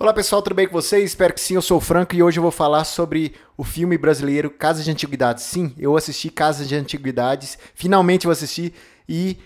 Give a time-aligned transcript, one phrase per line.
[0.00, 1.10] Olá pessoal, tudo bem com vocês?
[1.10, 3.98] Espero que sim, eu sou o Franco e hoje eu vou falar sobre o filme
[3.98, 5.42] brasileiro Casas de Antiguidades.
[5.42, 8.72] Sim, eu assisti Casas de Antiguidades, finalmente eu assisti
[9.08, 9.36] e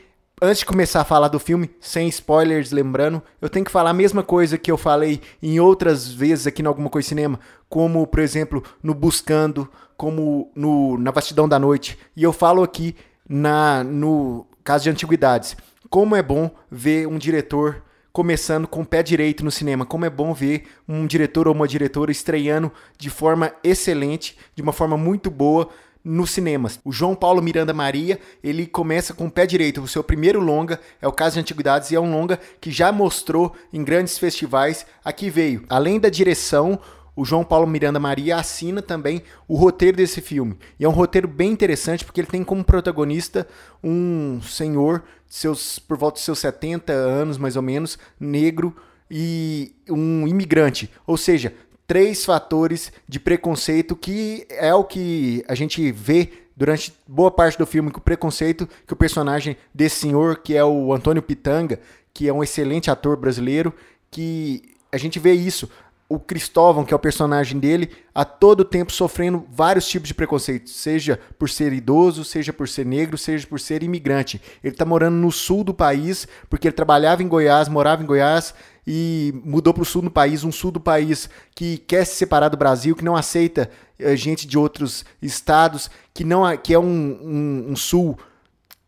[0.42, 3.94] antes de começar a falar do filme, sem spoilers, lembrando, eu tenho que falar a
[3.94, 8.21] mesma coisa que eu falei em outras vezes aqui no Alguma Coisa Cinema, como por
[8.21, 9.66] exemplo no Buscando,
[9.96, 12.94] como no Na Vastidão da Noite, e eu falo aqui
[13.26, 15.56] na no Casas de Antiguidades.
[15.88, 17.82] Como é bom ver um diretor
[18.12, 19.87] começando com o pé direito no cinema.
[19.87, 24.73] Como é bom ver um diretor ou uma diretora estreando de forma excelente, de uma
[24.73, 25.69] forma muito boa
[26.05, 26.80] nos cinemas.
[26.84, 29.80] O João Paulo Miranda Maria, ele começa com o pé direito.
[29.80, 32.91] O seu primeiro longa é o Caso de Antiguidades e é um longa que já
[32.91, 34.84] mostrou em grandes festivais.
[35.05, 36.78] Aqui veio, além da direção,
[37.14, 40.56] o João Paulo Miranda Maria assina também o roteiro desse filme.
[40.78, 43.46] E é um roteiro bem interessante porque ele tem como protagonista
[43.82, 48.74] um senhor seus por volta dos seus 70 anos mais ou menos, negro
[49.10, 50.90] e um imigrante.
[51.06, 51.54] Ou seja,
[51.86, 57.66] três fatores de preconceito que é o que a gente vê durante boa parte do
[57.66, 61.78] filme, que o preconceito que o personagem desse senhor, que é o Antônio Pitanga,
[62.14, 63.74] que é um excelente ator brasileiro,
[64.10, 65.69] que a gente vê isso
[66.14, 70.74] o Cristóvão, que é o personagem dele, a todo tempo sofrendo vários tipos de preconceitos,
[70.74, 74.41] seja por ser idoso, seja por ser negro, seja por ser imigrante.
[74.62, 78.54] Ele está morando no sul do país, porque ele trabalhava em Goiás, morava em Goiás
[78.86, 82.48] e mudou para o sul do país, um sul do país que quer se separar
[82.48, 86.84] do Brasil, que não aceita eh, gente de outros estados, que não que é um,
[86.84, 88.19] um, um sul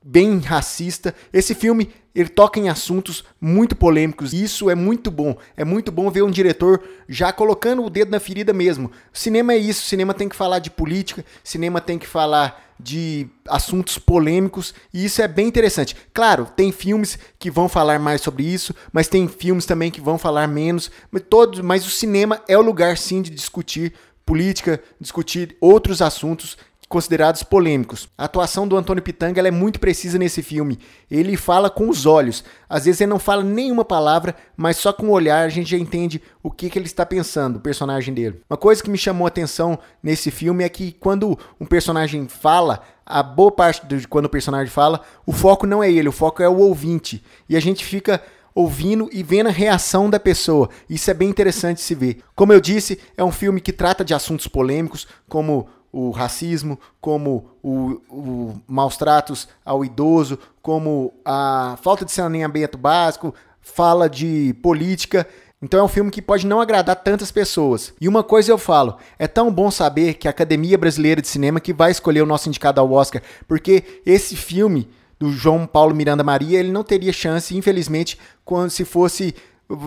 [0.05, 1.15] bem racista.
[1.33, 5.37] Esse filme ele toca em assuntos muito polêmicos e isso é muito bom.
[5.57, 8.93] É muito bom ver um diretor já colocando o dedo na ferida mesmo.
[9.13, 13.99] Cinema é isso, cinema tem que falar de política, cinema tem que falar de assuntos
[13.99, 15.97] polêmicos e isso é bem interessante.
[16.13, 20.19] Claro, tem filmes que vão falar mais sobre isso, mas tem filmes também que vão
[20.19, 23.95] falar menos, mas todos, mas o cinema é o lugar sim de discutir
[24.27, 26.57] política, discutir outros assuntos
[26.89, 28.09] considerados polêmicos.
[28.17, 30.79] A atuação do Antônio Pitanga é muito precisa nesse filme.
[31.11, 32.45] Ele fala com os olhos.
[32.69, 35.79] Às vezes ele não fala nenhuma palavra, mas só com o olhar a gente já
[35.79, 38.41] entende o que, que ele está pensando, o personagem dele.
[38.49, 42.83] Uma coisa que me chamou a atenção nesse filme é que quando um personagem fala,
[43.05, 46.43] a boa parte de quando o personagem fala, o foco não é ele, o foco
[46.43, 47.25] é o ouvinte.
[47.49, 48.23] E a gente fica
[48.55, 50.71] ouvindo e vendo a reação da pessoa.
[50.89, 52.21] Isso é bem interessante se ver.
[52.37, 57.47] Como eu disse, é um filme que trata de assuntos polêmicos, como o racismo, como
[57.63, 65.25] o, o maus tratos ao idoso, como a falta de saneamento básico, fala de política.
[65.63, 67.95] Então é um filme que pode não agradar tantas pessoas.
[68.01, 71.61] E uma coisa eu falo, é tão bom saber que a Academia Brasileira de Cinema
[71.61, 76.25] que vai escolher o nosso indicado ao Oscar, porque esse filme do João Paulo Miranda
[76.25, 79.33] Maria, ele não teria chance, infelizmente, quando se fosse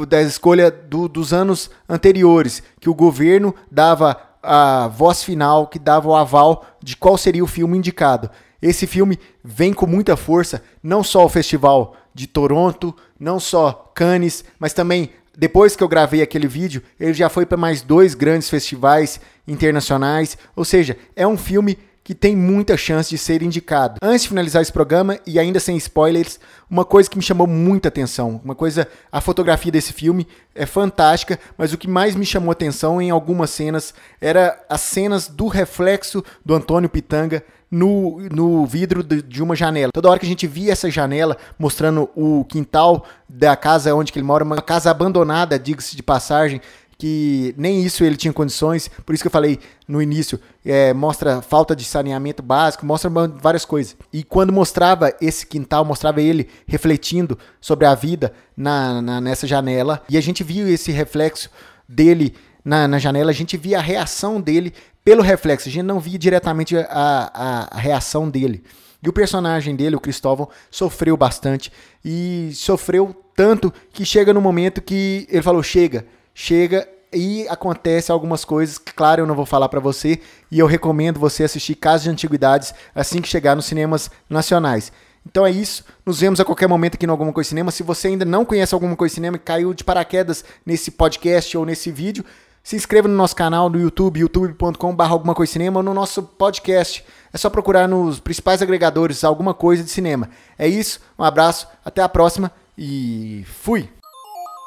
[0.07, 6.08] da escolha do, dos anos anteriores, que o governo dava a voz final que dava
[6.08, 8.30] o aval de qual seria o filme indicado.
[8.62, 14.44] Esse filme vem com muita força, não só o Festival de Toronto, não só Cannes,
[14.59, 18.50] mas também depois que eu gravei aquele vídeo, ele já foi para mais dois grandes
[18.50, 20.36] festivais internacionais.
[20.56, 23.97] Ou seja, é um filme que tem muita chance de ser indicado.
[24.01, 26.40] Antes de finalizar esse programa, e ainda sem spoilers,
[26.72, 30.25] uma coisa que me chamou muita atenção, uma coisa, a fotografia desse filme
[30.56, 35.28] é fantástica, mas o que mais me chamou atenção em algumas cenas era as cenas
[35.28, 39.91] do reflexo do Antônio Pitanga no, no vidro de, uma janela.
[39.94, 44.24] Toda hora que a gente via essa janela mostrando o quintal da casa onde ele
[44.24, 46.62] mora, uma casa abandonada, diga-se de passagem,
[46.97, 51.41] que nem isso ele tinha condições, por isso que eu falei no início, é, mostra
[51.41, 53.96] falta de saneamento básico, mostra várias coisas.
[54.12, 60.02] E quando mostrava esse quintal, mostrava ele refletindo sobre a vida na, na nessa janela,
[60.09, 61.52] e a gente viu esse reflexo
[61.88, 62.34] dele
[62.66, 66.18] na, na, janela, a gente via a reação dele pelo reflexo, a gente não via
[66.18, 68.63] diretamente a, a, a reação dele.
[69.02, 71.72] E o personagem dele, o Cristóvão, sofreu bastante
[72.03, 76.06] e sofreu tanto que chega no momento que ele falou: chega,
[76.40, 80.68] chega e acontece algumas coisas que, claro, eu não vou falar para você e eu
[80.68, 84.92] recomendo você assistir Casos de Antiguidades assim que chegar nos cinemas nacionais.
[85.25, 85.84] Então é isso.
[86.06, 87.72] Nos vemos a qualquer momento aqui no Alguma Coisa Cinema.
[87.72, 91.66] Se você ainda não conhece Alguma Coisa Cinema e caiu de paraquedas nesse podcast ou
[91.66, 92.24] nesse vídeo,
[92.63, 97.04] se inscreva no nosso canal no YouTube, youtube.com.br Alguma Coisa Cinema ou no nosso podcast.
[97.33, 100.30] É só procurar nos principais agregadores Alguma Coisa de Cinema.
[100.56, 101.00] É isso.
[101.18, 103.90] Um abraço, até a próxima e fui!